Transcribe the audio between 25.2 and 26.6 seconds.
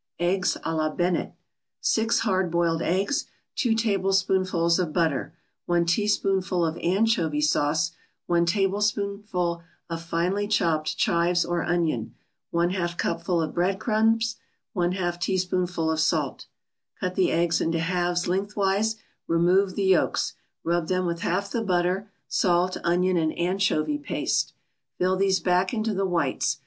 back into the whites.